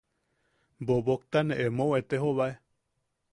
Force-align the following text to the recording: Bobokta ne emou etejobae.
Bobokta 0.87 1.43
ne 1.49 1.59
emou 1.67 1.95
etejobae. 1.99 2.57